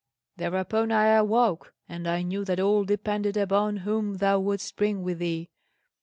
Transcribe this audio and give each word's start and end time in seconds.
Thereupon 0.37 0.91
I 0.91 1.09
awoke; 1.09 1.75
and 1.87 2.07
I 2.07 2.23
knew 2.23 2.43
that 2.45 2.59
all 2.59 2.83
depended 2.85 3.37
upon 3.37 3.77
whom 3.77 4.15
thou 4.17 4.39
wouldst 4.39 4.75
bring 4.75 5.03
with 5.03 5.19
thee. 5.19 5.51